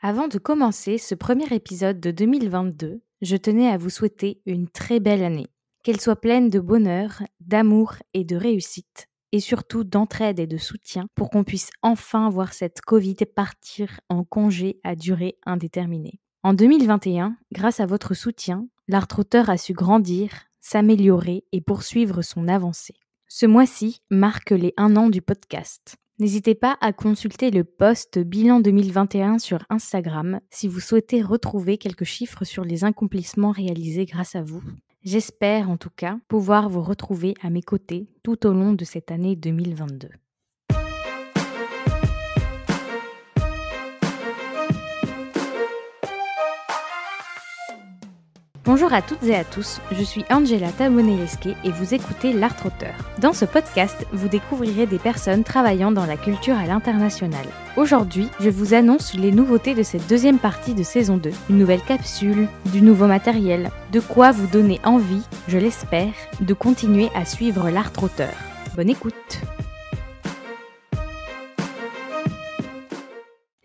[0.00, 5.00] Avant de commencer ce premier épisode de 2022, je tenais à vous souhaiter une très
[5.00, 5.48] belle année.
[5.82, 11.08] Qu'elle soit pleine de bonheur, d'amour et de réussite, et surtout d'entraide et de soutien
[11.16, 16.20] pour qu'on puisse enfin voir cette Covid partir en congé à durée indéterminée.
[16.44, 19.08] En 2021, grâce à votre soutien, l'art
[19.48, 20.30] a su grandir,
[20.60, 22.94] s'améliorer et poursuivre son avancée.
[23.26, 25.96] Ce mois-ci marque les un an du podcast.
[26.20, 32.04] N'hésitez pas à consulter le post bilan 2021 sur Instagram si vous souhaitez retrouver quelques
[32.04, 34.62] chiffres sur les accomplissements réalisés grâce à vous.
[35.04, 39.12] J'espère en tout cas pouvoir vous retrouver à mes côtés tout au long de cette
[39.12, 40.08] année 2022.
[48.68, 52.94] Bonjour à toutes et à tous, je suis Angela Tabonelesque et vous écoutez L'Art Auteur.
[53.18, 57.46] Dans ce podcast, vous découvrirez des personnes travaillant dans la culture à l'international.
[57.78, 61.30] Aujourd'hui, je vous annonce les nouveautés de cette deuxième partie de saison 2.
[61.48, 67.08] Une nouvelle capsule, du nouveau matériel, de quoi vous donner envie, je l'espère, de continuer
[67.14, 68.34] à suivre l'Art Auteur.
[68.76, 69.40] Bonne écoute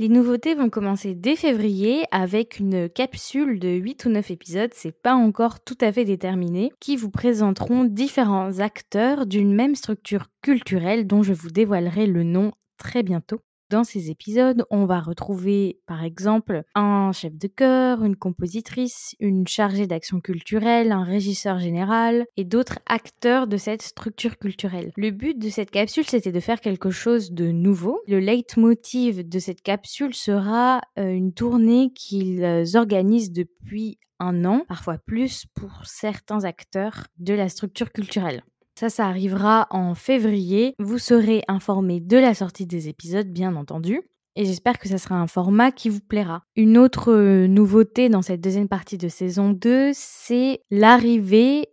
[0.00, 4.98] Les nouveautés vont commencer dès février avec une capsule de 8 ou 9 épisodes, c'est
[4.98, 11.06] pas encore tout à fait déterminé, qui vous présenteront différents acteurs d'une même structure culturelle
[11.06, 13.42] dont je vous dévoilerai le nom très bientôt.
[13.70, 19.46] Dans ces épisodes, on va retrouver par exemple un chef de chœur, une compositrice, une
[19.46, 24.90] chargée d'action culturelle, un régisseur général et d'autres acteurs de cette structure culturelle.
[24.96, 28.00] Le but de cette capsule, c'était de faire quelque chose de nouveau.
[28.08, 34.98] Le leitmotiv de cette capsule sera euh, une tournée qu'ils organisent depuis un an, parfois
[34.98, 38.42] plus pour certains acteurs de la structure culturelle.
[38.80, 40.72] Ça, ça arrivera en février.
[40.78, 44.00] Vous serez informé de la sortie des épisodes, bien entendu.
[44.36, 46.44] Et j'espère que ça sera un format qui vous plaira.
[46.56, 51.66] Une autre euh, nouveauté dans cette deuxième partie de saison 2, c'est l'arrivée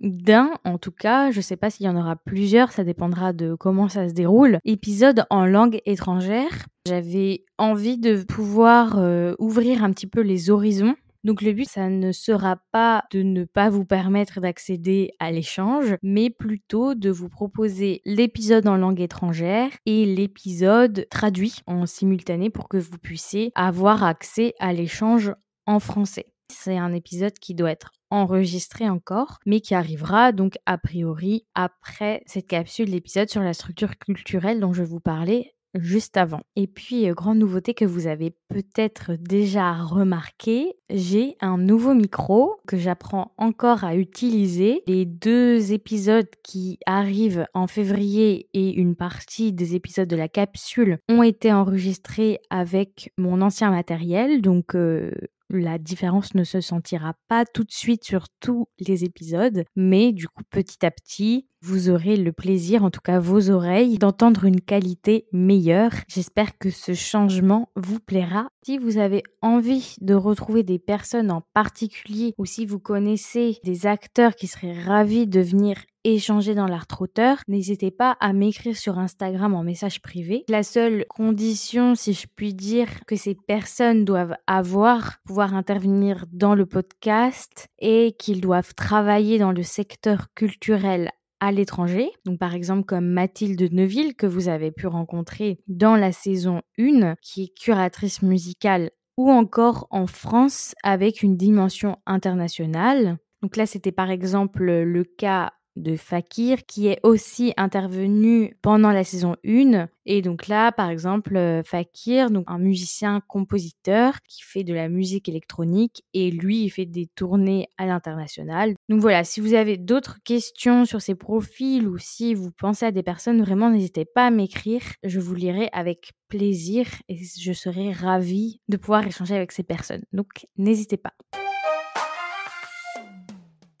[0.00, 3.32] d'un, en tout cas, je ne sais pas s'il y en aura plusieurs, ça dépendra
[3.32, 6.66] de comment ça se déroule, épisode en langue étrangère.
[6.88, 10.96] J'avais envie de pouvoir euh, ouvrir un petit peu les horizons
[11.28, 15.94] donc le but, ça ne sera pas de ne pas vous permettre d'accéder à l'échange,
[16.02, 22.66] mais plutôt de vous proposer l'épisode en langue étrangère et l'épisode traduit en simultané pour
[22.66, 25.34] que vous puissiez avoir accès à l'échange
[25.66, 26.32] en français.
[26.50, 32.22] C'est un épisode qui doit être enregistré encore, mais qui arrivera donc a priori après
[32.24, 36.40] cette capsule d'épisode sur la structure culturelle dont je vous parlais juste avant.
[36.56, 42.56] Et puis, euh, grande nouveauté que vous avez peut-être déjà remarqué, j'ai un nouveau micro
[42.66, 44.82] que j'apprends encore à utiliser.
[44.86, 50.98] Les deux épisodes qui arrivent en février et une partie des épisodes de la capsule
[51.08, 55.10] ont été enregistrés avec mon ancien matériel, donc euh,
[55.50, 60.28] la différence ne se sentira pas tout de suite sur tous les épisodes, mais du
[60.28, 64.60] coup petit à petit, vous aurez le plaisir, en tout cas vos oreilles, d'entendre une
[64.60, 65.90] qualité meilleure.
[66.06, 68.48] J'espère que ce changement vous plaira.
[68.64, 73.86] Si vous avez envie de retrouver des personnes en particulier ou si vous connaissez des
[73.86, 75.78] acteurs qui seraient ravis de venir
[76.14, 80.44] échanger dans l'art trotteur, n'hésitez pas à m'écrire sur Instagram en message privé.
[80.48, 86.54] La seule condition, si je puis dire, que ces personnes doivent avoir, pouvoir intervenir dans
[86.54, 91.10] le podcast et qu'ils doivent travailler dans le secteur culturel
[91.40, 92.10] à l'étranger.
[92.24, 97.14] Donc par exemple comme Mathilde Neuville que vous avez pu rencontrer dans la saison 1
[97.22, 103.18] qui est curatrice musicale ou encore en France avec une dimension internationale.
[103.42, 109.04] Donc là c'était par exemple le cas de Fakir qui est aussi intervenu pendant la
[109.04, 114.64] saison 1 et donc là par exemple euh, Fakir donc un musicien compositeur qui fait
[114.64, 118.74] de la musique électronique et lui il fait des tournées à l'international.
[118.88, 122.90] Donc voilà, si vous avez d'autres questions sur ces profils ou si vous pensez à
[122.90, 127.92] des personnes vraiment n'hésitez pas à m'écrire, je vous lirai avec plaisir et je serai
[127.92, 130.02] ravie de pouvoir échanger avec ces personnes.
[130.12, 131.14] Donc n'hésitez pas.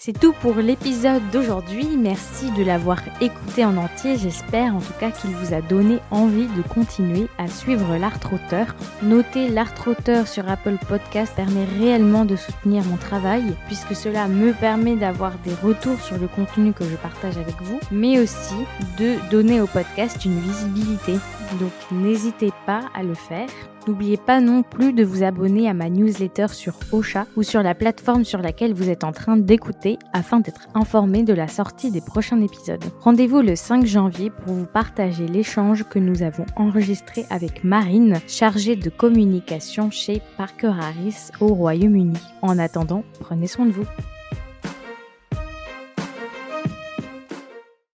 [0.00, 1.96] C'est tout pour l'épisode d'aujourd'hui.
[1.96, 4.16] Merci de l'avoir écouté en entier.
[4.16, 8.76] J'espère en tout cas qu'il vous a donné envie de continuer à suivre l'art auteur.
[9.02, 14.52] Notez l'art auteur sur Apple Podcast permet réellement de soutenir mon travail puisque cela me
[14.52, 18.54] permet d'avoir des retours sur le contenu que je partage avec vous, mais aussi
[19.00, 21.14] de donner au podcast une visibilité
[21.58, 23.48] Donc n'hésitez pas à le faire.
[23.86, 27.74] N'oubliez pas non plus de vous abonner à ma newsletter sur Ocha ou sur la
[27.74, 32.02] plateforme sur laquelle vous êtes en train d'écouter afin d'être informé de la sortie des
[32.02, 32.84] prochains épisodes.
[33.00, 38.76] Rendez-vous le 5 janvier pour vous partager l'échange que nous avons enregistré avec Marine, chargée
[38.76, 42.18] de communication chez Parker Harris au Royaume-Uni.
[42.42, 43.86] En attendant, prenez soin de vous.